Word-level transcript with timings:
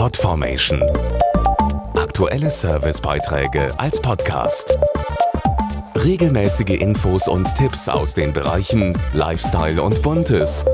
Podformation. 0.00 0.82
Aktuelle 1.94 2.50
Servicebeiträge 2.50 3.70
als 3.78 4.00
Podcast. 4.00 4.78
Regelmäßige 5.94 6.80
Infos 6.80 7.28
und 7.28 7.54
Tipps 7.54 7.86
aus 7.86 8.14
den 8.14 8.32
Bereichen 8.32 8.98
Lifestyle 9.12 9.82
und 9.82 10.00
Buntes. 10.00 10.64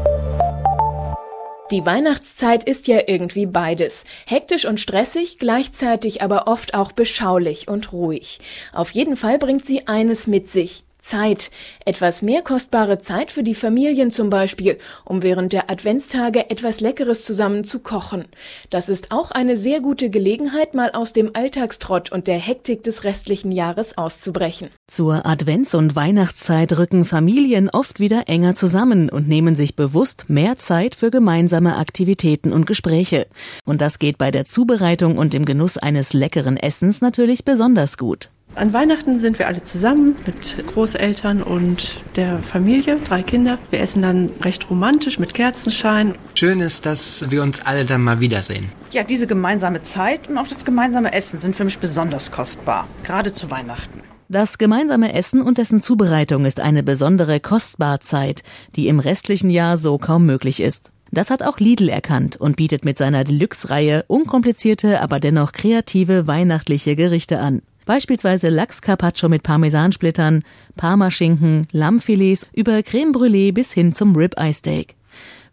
Die 1.72 1.84
Weihnachtszeit 1.84 2.62
ist 2.62 2.86
ja 2.86 3.00
irgendwie 3.08 3.46
beides. 3.46 4.04
Hektisch 4.26 4.64
und 4.64 4.78
stressig, 4.78 5.38
gleichzeitig 5.38 6.22
aber 6.22 6.46
oft 6.46 6.74
auch 6.74 6.92
beschaulich 6.92 7.66
und 7.66 7.92
ruhig. 7.92 8.38
Auf 8.72 8.92
jeden 8.92 9.16
Fall 9.16 9.38
bringt 9.38 9.66
sie 9.66 9.88
eines 9.88 10.28
mit 10.28 10.48
sich. 10.52 10.85
Zeit. 11.06 11.50
Etwas 11.84 12.20
mehr 12.20 12.42
kostbare 12.42 12.98
Zeit 12.98 13.30
für 13.30 13.42
die 13.42 13.54
Familien 13.54 14.10
zum 14.10 14.28
Beispiel, 14.28 14.76
um 15.04 15.22
während 15.22 15.52
der 15.52 15.70
Adventstage 15.70 16.50
etwas 16.50 16.80
Leckeres 16.80 17.24
zusammen 17.24 17.64
zu 17.64 17.78
kochen. 17.78 18.26
Das 18.70 18.88
ist 18.88 19.12
auch 19.12 19.30
eine 19.30 19.56
sehr 19.56 19.80
gute 19.80 20.10
Gelegenheit, 20.10 20.74
mal 20.74 20.90
aus 20.90 21.12
dem 21.12 21.30
Alltagstrott 21.34 22.10
und 22.10 22.26
der 22.26 22.38
Hektik 22.38 22.82
des 22.82 23.04
restlichen 23.04 23.52
Jahres 23.52 23.96
auszubrechen. 23.96 24.68
Zur 24.88 25.26
Advents- 25.26 25.76
und 25.76 25.96
Weihnachtszeit 25.96 26.76
rücken 26.76 27.04
Familien 27.04 27.70
oft 27.70 28.00
wieder 28.00 28.24
enger 28.26 28.54
zusammen 28.54 29.08
und 29.08 29.28
nehmen 29.28 29.56
sich 29.56 29.76
bewusst 29.76 30.26
mehr 30.28 30.58
Zeit 30.58 30.94
für 30.96 31.10
gemeinsame 31.10 31.76
Aktivitäten 31.76 32.52
und 32.52 32.66
Gespräche. 32.66 33.26
Und 33.64 33.80
das 33.80 33.98
geht 33.98 34.18
bei 34.18 34.30
der 34.30 34.44
Zubereitung 34.44 35.18
und 35.18 35.34
dem 35.34 35.44
Genuss 35.44 35.78
eines 35.78 36.12
leckeren 36.12 36.56
Essens 36.56 37.00
natürlich 37.00 37.44
besonders 37.44 37.96
gut. 37.96 38.30
An 38.56 38.72
Weihnachten 38.72 39.20
sind 39.20 39.38
wir 39.38 39.48
alle 39.48 39.62
zusammen 39.62 40.16
mit 40.24 40.56
Großeltern 40.66 41.42
und 41.42 41.98
der 42.16 42.38
Familie, 42.38 42.96
drei 43.04 43.22
Kinder. 43.22 43.58
Wir 43.68 43.80
essen 43.80 44.00
dann 44.00 44.30
recht 44.40 44.70
romantisch 44.70 45.18
mit 45.18 45.34
Kerzenschein. 45.34 46.14
Schön 46.34 46.62
ist, 46.62 46.86
dass 46.86 47.30
wir 47.30 47.42
uns 47.42 47.66
alle 47.66 47.84
dann 47.84 48.00
mal 48.00 48.20
wiedersehen. 48.20 48.70
Ja, 48.92 49.04
diese 49.04 49.26
gemeinsame 49.26 49.82
Zeit 49.82 50.30
und 50.30 50.38
auch 50.38 50.46
das 50.46 50.64
gemeinsame 50.64 51.12
Essen 51.12 51.38
sind 51.38 51.54
für 51.54 51.64
mich 51.64 51.78
besonders 51.78 52.30
kostbar, 52.30 52.88
gerade 53.04 53.34
zu 53.34 53.50
Weihnachten. 53.50 54.00
Das 54.30 54.56
gemeinsame 54.56 55.12
Essen 55.12 55.42
und 55.42 55.58
dessen 55.58 55.82
Zubereitung 55.82 56.46
ist 56.46 56.58
eine 56.58 56.82
besondere 56.82 57.40
Kostbarzeit, 57.40 58.42
die 58.74 58.88
im 58.88 59.00
restlichen 59.00 59.50
Jahr 59.50 59.76
so 59.76 59.98
kaum 59.98 60.24
möglich 60.24 60.60
ist. 60.62 60.92
Das 61.10 61.28
hat 61.28 61.42
auch 61.42 61.60
Lidl 61.60 61.90
erkannt 61.90 62.36
und 62.36 62.56
bietet 62.56 62.86
mit 62.86 62.96
seiner 62.96 63.22
Deluxe-Reihe 63.22 64.06
unkomplizierte, 64.08 65.02
aber 65.02 65.20
dennoch 65.20 65.52
kreative 65.52 66.26
weihnachtliche 66.26 66.96
Gerichte 66.96 67.38
an. 67.38 67.60
Beispielsweise 67.86 68.48
Lachs-Carpaccio 68.48 69.28
mit 69.28 69.44
Parmesansplittern, 69.44 70.42
Parmaschinken, 70.76 71.68
Lammfilets 71.70 72.48
über 72.52 72.82
Creme 72.82 73.12
Brûlée 73.12 73.54
bis 73.54 73.72
hin 73.72 73.94
zum 73.94 74.16
Rib-Eye-Steak. 74.16 74.96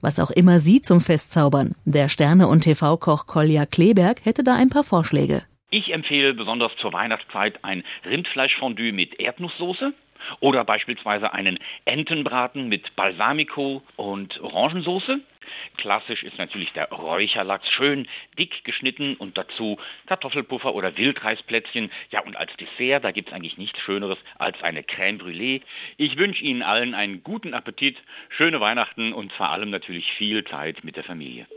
Was 0.01 0.19
auch 0.19 0.31
immer 0.31 0.59
Sie 0.59 0.81
zum 0.81 0.99
Fest 0.99 1.31
zaubern. 1.31 1.75
Der 1.85 2.09
Sterne- 2.09 2.47
und 2.47 2.61
TV-Koch 2.61 3.27
Kolja 3.27 3.67
Kleberg 3.67 4.25
hätte 4.25 4.43
da 4.43 4.55
ein 4.55 4.69
paar 4.69 4.83
Vorschläge. 4.83 5.43
Ich 5.69 5.93
empfehle 5.93 6.33
besonders 6.33 6.71
zur 6.81 6.91
Weihnachtszeit 6.91 7.63
ein 7.63 7.83
Rindfleischfondue 8.03 8.93
mit 8.93 9.19
Erdnusssoße 9.19 9.93
oder 10.39 10.63
beispielsweise 10.63 11.33
einen 11.33 11.59
Entenbraten 11.85 12.69
mit 12.69 12.95
Balsamico 12.95 13.81
und 13.95 14.39
Orangensoße. 14.41 15.19
Klassisch 15.77 16.23
ist 16.23 16.37
natürlich 16.37 16.71
der 16.73 16.89
Räucherlachs, 16.89 17.69
schön 17.69 18.07
dick 18.37 18.63
geschnitten 18.63 19.15
und 19.15 19.37
dazu 19.37 19.77
Kartoffelpuffer 20.07 20.73
oder 20.73 20.97
Wildreisplätzchen. 20.97 21.91
Ja, 22.11 22.21
und 22.21 22.35
als 22.35 22.51
Dessert, 22.57 23.03
da 23.03 23.11
gibt 23.11 23.29
es 23.29 23.35
eigentlich 23.35 23.57
nichts 23.57 23.79
Schöneres 23.79 24.17
als 24.37 24.61
eine 24.63 24.81
Crème 24.81 25.19
Brûlée. 25.19 25.61
Ich 25.97 26.17
wünsche 26.17 26.43
Ihnen 26.43 26.61
allen 26.61 26.93
einen 26.93 27.23
guten 27.23 27.53
Appetit, 27.53 27.97
schöne 28.29 28.59
Weihnachten 28.59 29.13
und 29.13 29.33
vor 29.33 29.49
allem 29.49 29.69
natürlich 29.69 30.11
viel 30.13 30.43
Zeit 30.45 30.83
mit 30.83 30.95
der 30.95 31.03
Familie. 31.03 31.47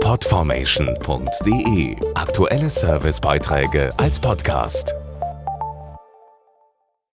Podformation.de 0.00 1.96
Aktuelle 2.14 2.68
Servicebeiträge 2.68 3.92
als 3.98 4.20
Podcast. 4.20 4.94